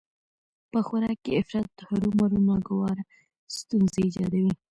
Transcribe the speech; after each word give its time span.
په 0.71 0.79
خوراک 0.87 1.17
کې 1.23 1.31
افراط 1.41 1.73
هرومرو 1.87 2.37
ناګواره 2.47 3.03
ستونزې 3.57 3.99
ايجادوي 4.05 4.53